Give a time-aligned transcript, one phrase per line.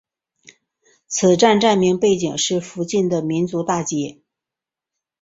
[1.07, 4.17] 此站站名背景是附近的民族大街。